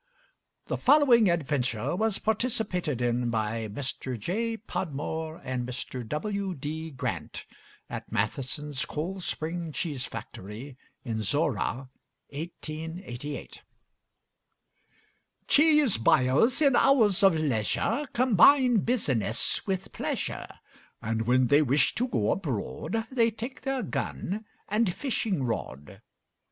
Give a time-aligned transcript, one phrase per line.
[0.65, 4.19] The following adventure was participated in by Mr.
[4.19, 4.57] J.
[4.57, 6.03] Podmore and Mr.
[6.07, 6.55] W.
[6.55, 6.89] D.
[6.89, 7.45] Grant
[7.87, 10.75] at Matheson's Cold Spring Cheese Factory
[11.05, 11.89] in Zorra,
[12.29, 13.61] 1888.
[15.47, 20.47] Cheese buyers in hours of leisure Combine business with pleasure,
[20.99, 26.01] And when they wish to go abroad They take their gun and fishing rod.